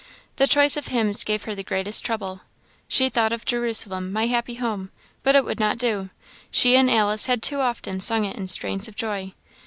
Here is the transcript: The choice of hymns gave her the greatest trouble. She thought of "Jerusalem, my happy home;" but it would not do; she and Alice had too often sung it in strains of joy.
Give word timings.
The 0.37 0.47
choice 0.47 0.77
of 0.77 0.87
hymns 0.87 1.23
gave 1.23 1.43
her 1.43 1.53
the 1.53 1.61
greatest 1.61 2.03
trouble. 2.03 2.41
She 2.87 3.07
thought 3.07 3.31
of 3.31 3.45
"Jerusalem, 3.45 4.11
my 4.11 4.25
happy 4.25 4.55
home;" 4.55 4.89
but 5.21 5.35
it 5.35 5.45
would 5.45 5.59
not 5.59 5.77
do; 5.77 6.09
she 6.49 6.75
and 6.75 6.89
Alice 6.89 7.27
had 7.27 7.43
too 7.43 7.59
often 7.61 7.99
sung 7.99 8.25
it 8.25 8.35
in 8.35 8.47
strains 8.47 8.87
of 8.87 8.95
joy. 8.95 9.33